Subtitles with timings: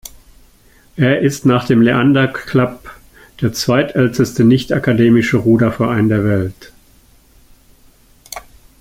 [0.97, 2.89] Er ist nach dem Leander Club
[3.39, 6.71] der zweitälteste nichtakademische Ruderverein der Welt.